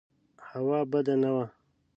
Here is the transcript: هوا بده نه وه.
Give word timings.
هوا 0.47 0.79
بده 0.91 1.15
نه 1.21 1.29
وه. 1.35 1.45